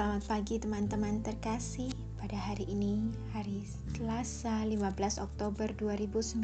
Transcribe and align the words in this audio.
Selamat 0.00 0.32
pagi 0.32 0.56
teman-teman 0.56 1.20
terkasih. 1.20 1.92
Pada 2.16 2.32
hari 2.32 2.64
ini, 2.72 3.12
hari 3.36 3.60
Selasa 3.92 4.64
15 4.64 4.96
Oktober 5.20 5.68
2019, 5.76 6.40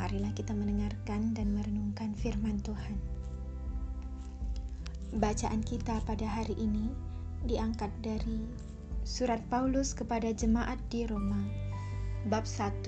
marilah 0.00 0.32
kita 0.32 0.56
mendengarkan 0.56 1.36
dan 1.36 1.52
merenungkan 1.52 2.16
firman 2.16 2.56
Tuhan. 2.64 2.96
Bacaan 5.20 5.60
kita 5.60 6.00
pada 6.08 6.24
hari 6.24 6.56
ini 6.56 6.88
diangkat 7.44 7.92
dari 8.00 8.48
surat 9.04 9.44
Paulus 9.52 9.92
kepada 9.92 10.32
jemaat 10.32 10.80
di 10.88 11.04
Roma, 11.04 11.44
bab 12.32 12.48
1 12.48 12.80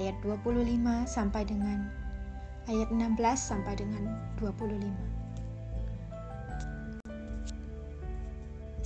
ayat 0.00 0.16
25 0.24 1.04
sampai 1.04 1.44
dengan 1.44 1.92
ayat 2.72 2.88
16 2.88 3.12
sampai 3.36 3.76
dengan 3.76 4.08
25. 4.40 5.23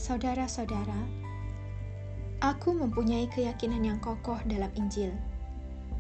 Saudara-saudara, 0.09 1.05
aku 2.41 2.73
mempunyai 2.73 3.29
keyakinan 3.29 3.85
yang 3.85 4.01
kokoh 4.01 4.41
dalam 4.49 4.73
Injil. 4.73 5.13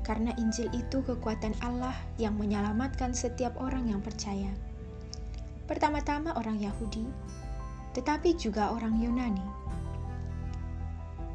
Karena 0.00 0.32
Injil 0.40 0.72
itu 0.72 1.04
kekuatan 1.04 1.52
Allah 1.60 1.92
yang 2.16 2.40
menyelamatkan 2.40 3.12
setiap 3.12 3.52
orang 3.60 3.84
yang 3.92 4.00
percaya. 4.00 4.48
Pertama-tama 5.68 6.32
orang 6.40 6.56
Yahudi, 6.56 7.04
tetapi 7.92 8.32
juga 8.32 8.72
orang 8.72 8.96
Yunani. 8.96 9.44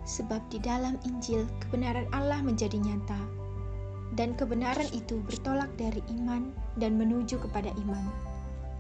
Sebab 0.10 0.41
di 0.49 0.58
dalam 0.58 0.98
Injil 1.05 1.46
kebenaran 1.62 2.10
Allah 2.10 2.41
menjadi 2.41 2.82
nyata, 2.82 3.21
dan 4.18 4.34
kebenaran 4.34 4.90
itu 4.98 5.21
bertolak 5.30 5.70
dari 5.77 6.02
iman 6.18 6.49
dan 6.82 6.98
menuju 6.98 7.38
kepada 7.38 7.70
iman. 7.85 8.10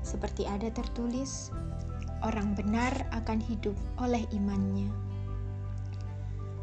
Seperti 0.01 0.49
ada 0.49 0.73
tertulis, 0.73 1.53
orang 2.23 2.55
benar 2.55 2.91
akan 3.11 3.39
hidup 3.43 3.75
oleh 3.99 4.23
imannya. 4.31 4.87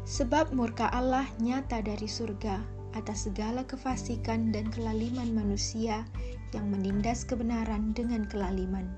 Sebab 0.03 0.51
murka 0.51 0.89
Allah 0.91 1.29
nyata 1.39 1.79
dari 1.79 2.09
surga 2.09 2.59
atas 2.91 3.29
segala 3.29 3.63
kefasikan 3.63 4.51
dan 4.51 4.67
kelaliman 4.73 5.31
manusia 5.31 6.03
yang 6.51 6.67
menindas 6.67 7.23
kebenaran 7.23 7.95
dengan 7.95 8.27
kelaliman. 8.27 8.91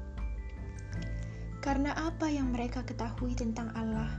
Karena 1.62 1.94
apa 1.96 2.28
yang 2.28 2.52
mereka 2.52 2.84
ketahui 2.84 3.38
tentang 3.38 3.72
Allah 3.78 4.10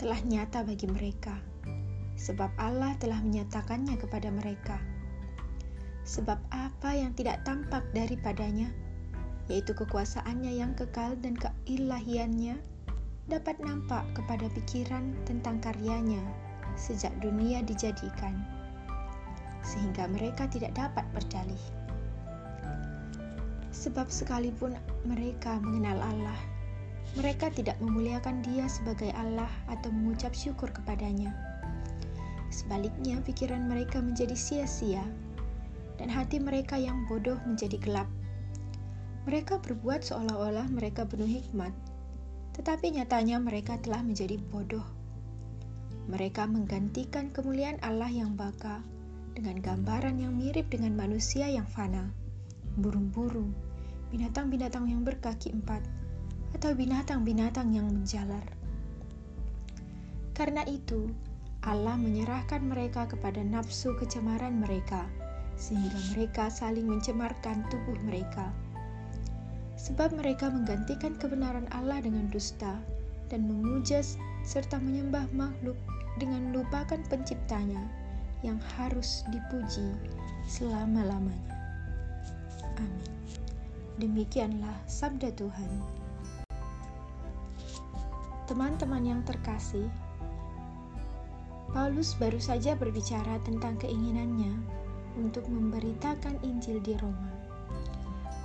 telah 0.00 0.18
nyata 0.26 0.66
bagi 0.66 0.90
mereka, 0.90 1.38
sebab 2.18 2.50
Allah 2.58 2.96
telah 2.98 3.20
menyatakannya 3.22 3.94
kepada 4.00 4.32
mereka. 4.34 4.80
Sebab 6.04 6.36
apa 6.52 6.90
yang 6.92 7.16
tidak 7.16 7.46
tampak 7.48 7.80
daripadanya 7.96 8.68
yaitu 9.48 9.76
kekuasaannya 9.76 10.56
yang 10.56 10.72
kekal 10.72 11.12
dan 11.20 11.36
keilahiannya, 11.36 12.56
dapat 13.28 13.56
nampak 13.60 14.04
kepada 14.12 14.48
pikiran 14.52 15.16
tentang 15.24 15.60
karyanya 15.60 16.20
sejak 16.76 17.12
dunia 17.22 17.62
dijadikan, 17.64 18.36
sehingga 19.62 20.10
mereka 20.10 20.44
tidak 20.50 20.74
dapat 20.76 21.06
berdalih. 21.14 21.64
Sebab 23.74 24.06
sekalipun 24.08 24.78
mereka 25.04 25.58
mengenal 25.60 25.98
Allah, 26.00 26.40
mereka 27.18 27.50
tidak 27.52 27.78
memuliakan 27.78 28.42
Dia 28.42 28.66
sebagai 28.66 29.10
Allah 29.14 29.50
atau 29.70 29.90
mengucap 29.90 30.34
syukur 30.34 30.70
kepadanya. 30.70 31.30
Sebaliknya, 32.54 33.18
pikiran 33.26 33.66
mereka 33.66 33.98
menjadi 33.98 34.34
sia-sia, 34.38 35.02
dan 35.98 36.06
hati 36.06 36.38
mereka 36.38 36.78
yang 36.78 37.02
bodoh 37.10 37.38
menjadi 37.46 37.78
gelap. 37.82 38.06
Mereka 39.24 39.64
berbuat 39.64 40.04
seolah-olah 40.04 40.68
mereka 40.68 41.08
penuh 41.08 41.24
hikmat, 41.24 41.72
tetapi 42.52 42.92
nyatanya 42.92 43.40
mereka 43.40 43.80
telah 43.80 44.04
menjadi 44.04 44.36
bodoh. 44.52 44.84
Mereka 46.12 46.44
menggantikan 46.44 47.32
kemuliaan 47.32 47.80
Allah 47.80 48.12
yang 48.12 48.36
baka 48.36 48.84
dengan 49.32 49.64
gambaran 49.64 50.20
yang 50.20 50.36
mirip 50.36 50.68
dengan 50.68 50.92
manusia 50.92 51.48
yang 51.48 51.64
fana, 51.64 52.12
burung-burung, 52.76 53.48
binatang-binatang 54.12 54.92
yang 54.92 55.00
berkaki 55.00 55.56
empat, 55.56 55.80
atau 56.52 56.76
binatang-binatang 56.76 57.72
yang 57.72 57.88
menjalar. 57.88 58.44
Karena 60.36 60.68
itu, 60.68 61.08
Allah 61.64 61.96
menyerahkan 61.96 62.60
mereka 62.60 63.08
kepada 63.08 63.40
nafsu 63.40 63.96
kecemaran 63.96 64.60
mereka, 64.60 65.08
sehingga 65.56 65.96
mereka 66.12 66.52
saling 66.52 66.84
mencemarkan 66.84 67.64
tubuh 67.72 67.96
mereka 68.04 68.52
sebab 69.84 70.16
mereka 70.16 70.48
menggantikan 70.48 71.12
kebenaran 71.20 71.68
Allah 71.76 72.00
dengan 72.00 72.24
dusta 72.32 72.80
dan 73.28 73.44
memuja 73.44 74.00
serta 74.40 74.80
menyembah 74.80 75.28
makhluk 75.36 75.76
dengan 76.16 76.56
lupakan 76.56 77.04
penciptanya 77.12 77.84
yang 78.40 78.56
harus 78.80 79.28
dipuji 79.28 79.92
selama-lamanya. 80.48 81.52
Amin. 82.80 83.12
Demikianlah 84.00 84.72
sabda 84.88 85.28
Tuhan. 85.36 85.68
Teman-teman 88.48 89.04
yang 89.04 89.20
terkasih, 89.28 89.88
Paulus 91.72 92.16
baru 92.16 92.40
saja 92.40 92.72
berbicara 92.72 93.36
tentang 93.44 93.76
keinginannya 93.80 94.52
untuk 95.20 95.44
memberitakan 95.48 96.40
Injil 96.40 96.80
di 96.80 96.96
Roma. 97.00 97.32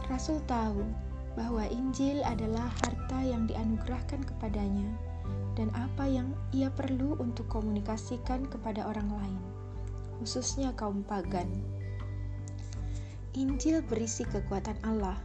Rasul 0.10 0.42
tahu 0.50 1.09
bahwa 1.38 1.66
Injil 1.69 2.25
adalah 2.25 2.72
harta 2.81 3.19
yang 3.22 3.45
dianugerahkan 3.45 4.25
kepadanya 4.25 4.90
dan 5.59 5.69
apa 5.75 6.07
yang 6.07 6.31
ia 6.56 6.72
perlu 6.72 7.19
untuk 7.19 7.51
komunikasikan 7.51 8.47
kepada 8.47 8.88
orang 8.88 9.12
lain, 9.12 9.41
khususnya 10.23 10.72
kaum 10.79 11.03
pagan. 11.03 11.51
Injil 13.35 13.84
berisi 13.84 14.23
kekuatan 14.23 14.79
Allah, 14.88 15.19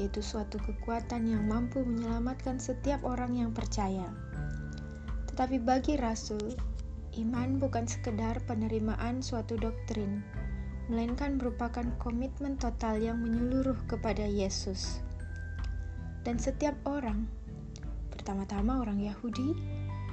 yaitu 0.00 0.24
suatu 0.24 0.56
kekuatan 0.56 1.28
yang 1.28 1.44
mampu 1.44 1.84
menyelamatkan 1.84 2.56
setiap 2.56 3.04
orang 3.04 3.36
yang 3.36 3.52
percaya. 3.52 4.08
Tetapi 5.28 5.60
bagi 5.62 6.00
rasul, 6.00 6.56
iman 7.20 7.60
bukan 7.60 7.84
sekedar 7.84 8.40
penerimaan 8.48 9.20
suatu 9.20 9.54
doktrin, 9.60 10.24
melainkan 10.88 11.36
merupakan 11.36 11.84
komitmen 12.00 12.56
total 12.56 12.96
yang 12.96 13.20
menyeluruh 13.20 13.76
kepada 13.84 14.24
Yesus 14.24 15.04
dan 16.28 16.36
setiap 16.36 16.76
orang, 16.84 17.24
pertama-tama 18.12 18.84
orang 18.84 19.00
Yahudi 19.00 19.56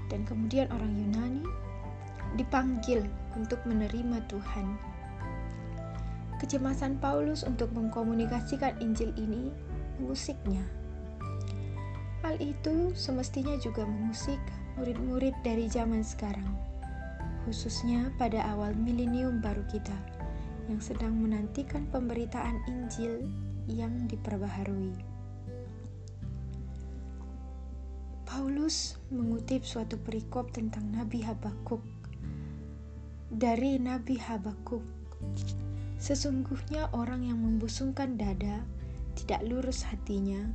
dan 0.07 0.23
kemudian 0.23 0.71
orang 0.71 0.95
Yunani, 0.95 1.43
dipanggil 2.39 3.03
untuk 3.35 3.59
menerima 3.67 4.23
Tuhan. 4.31 4.79
Kecemasan 6.39 7.03
Paulus 7.03 7.43
untuk 7.43 7.67
mengkomunikasikan 7.75 8.79
Injil 8.79 9.11
ini 9.19 9.51
mengusiknya. 9.99 10.63
Hal 12.23 12.39
itu 12.39 12.95
semestinya 12.95 13.59
juga 13.59 13.83
mengusik 13.83 14.39
murid-murid 14.79 15.35
dari 15.43 15.67
zaman 15.67 15.99
sekarang, 15.99 16.47
khususnya 17.43 18.07
pada 18.15 18.39
awal 18.55 18.71
milenium 18.71 19.43
baru 19.43 19.67
kita 19.67 19.99
yang 20.71 20.79
sedang 20.79 21.11
menantikan 21.19 21.83
pemberitaan 21.91 22.63
Injil 22.71 23.27
yang 23.67 24.07
diperbaharui. 24.07 25.14
Paulus 28.35 28.99
mengutip 29.15 29.63
suatu 29.63 29.95
perikop 29.95 30.51
tentang 30.51 30.91
Nabi 30.91 31.23
Habakuk. 31.23 31.79
Dari 33.31 33.79
Nabi 33.79 34.19
Habakuk, 34.19 34.83
sesungguhnya 35.95 36.91
orang 36.91 37.23
yang 37.23 37.39
membusungkan 37.39 38.19
dada 38.19 38.59
tidak 39.15 39.39
lurus 39.47 39.87
hatinya, 39.87 40.51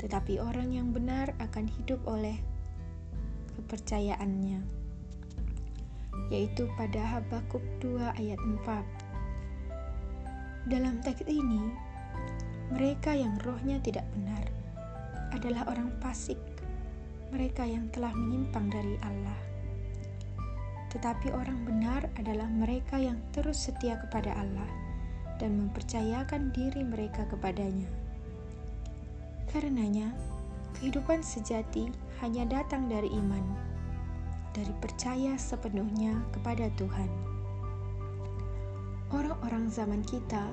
tetapi 0.00 0.40
orang 0.40 0.72
yang 0.72 0.88
benar 0.88 1.36
akan 1.36 1.68
hidup 1.68 2.00
oleh 2.08 2.40
kepercayaannya. 3.60 4.64
Yaitu 6.32 6.64
pada 6.80 7.20
Habakuk 7.20 7.60
2 7.84 8.08
ayat 8.24 8.40
4. 10.64 10.72
Dalam 10.72 11.04
teks 11.04 11.28
ini, 11.28 11.76
mereka 12.72 13.12
yang 13.12 13.36
rohnya 13.44 13.76
tidak 13.84 14.08
benar 14.16 14.48
adalah 15.36 15.68
orang 15.68 15.92
fasik 16.00 16.40
mereka 17.28 17.64
yang 17.64 17.88
telah 17.92 18.12
menyimpang 18.12 18.72
dari 18.72 18.96
Allah. 19.04 19.38
Tetapi 20.88 21.32
orang 21.36 21.68
benar 21.68 22.08
adalah 22.16 22.48
mereka 22.48 22.96
yang 22.96 23.20
terus 23.36 23.68
setia 23.68 24.00
kepada 24.00 24.32
Allah 24.32 24.68
dan 25.36 25.54
mempercayakan 25.68 26.50
diri 26.56 26.80
mereka 26.80 27.28
kepadanya. 27.28 27.86
Karenanya, 29.52 30.12
kehidupan 30.76 31.20
sejati 31.20 31.92
hanya 32.20 32.44
datang 32.48 32.88
dari 32.88 33.08
iman, 33.12 33.44
dari 34.56 34.72
percaya 34.80 35.36
sepenuhnya 35.36 36.18
kepada 36.32 36.72
Tuhan. 36.76 37.10
Orang-orang 39.08 39.72
zaman 39.72 40.04
kita 40.04 40.52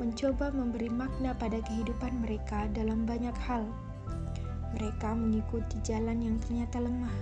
mencoba 0.00 0.50
memberi 0.50 0.90
makna 0.90 1.36
pada 1.36 1.62
kehidupan 1.62 2.24
mereka 2.24 2.66
dalam 2.74 3.06
banyak 3.06 3.34
hal 3.46 3.62
Mereka 4.72 5.12
mengikuti 5.12 5.76
jalan 5.84 6.24
yang 6.24 6.36
ternyata 6.40 6.80
lemah, 6.80 7.16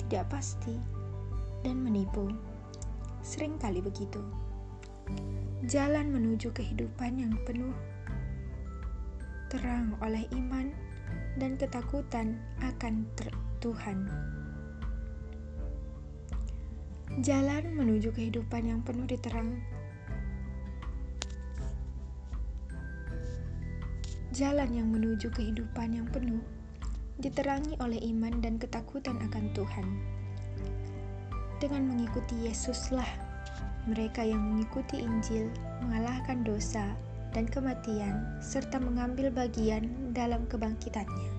tidak 0.00 0.32
pasti, 0.32 0.76
dan 1.60 1.84
menipu. 1.84 2.32
Sering 3.20 3.60
kali 3.60 3.84
begitu. 3.84 4.18
Jalan 5.68 6.10
menuju 6.10 6.50
kehidupan 6.50 7.22
yang 7.22 7.36
penuh 7.46 7.76
terang 9.52 9.92
oleh 10.00 10.24
iman 10.32 10.72
dan 11.36 11.60
ketakutan 11.60 12.40
akan 12.64 13.04
Tuhan. 13.60 14.08
Jalan 17.20 17.76
menuju 17.76 18.16
kehidupan 18.16 18.64
yang 18.64 18.80
penuh 18.80 19.04
diterang. 19.04 19.60
Jalan 24.32 24.72
yang 24.72 24.88
menuju 24.88 25.28
kehidupan 25.28 25.92
yang 25.92 26.08
penuh 26.08 26.40
diterangi 27.20 27.76
oleh 27.82 28.00
iman 28.14 28.40
dan 28.40 28.56
ketakutan 28.56 29.20
akan 29.28 29.52
Tuhan. 29.52 29.86
Dengan 31.60 31.92
mengikuti 31.92 32.48
Yesuslah, 32.48 33.08
mereka 33.90 34.22
yang 34.22 34.40
mengikuti 34.40 35.02
Injil 35.02 35.50
mengalahkan 35.82 36.46
dosa 36.46 36.94
dan 37.34 37.48
kematian 37.48 38.38
serta 38.38 38.78
mengambil 38.78 39.32
bagian 39.32 39.90
dalam 40.14 40.46
kebangkitannya. 40.46 41.30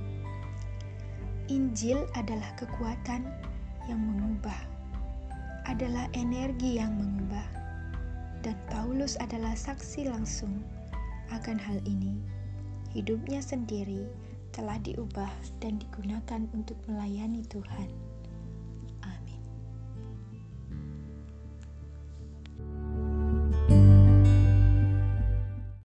Injil 1.51 2.07
adalah 2.15 2.55
kekuatan 2.55 3.27
yang 3.87 3.99
mengubah, 3.99 4.57
adalah 5.67 6.07
energi 6.15 6.79
yang 6.79 6.95
mengubah, 6.95 7.45
dan 8.43 8.55
Paulus 8.71 9.19
adalah 9.19 9.55
saksi 9.55 10.07
langsung 10.07 10.63
akan 11.31 11.59
hal 11.59 11.79
ini. 11.83 12.15
Hidupnya 12.95 13.43
sendiri 13.43 14.07
telah 14.53 14.77
diubah 14.77 15.33
dan 15.57 15.81
digunakan 15.81 16.45
untuk 16.53 16.77
melayani 16.85 17.41
Tuhan. 17.49 18.12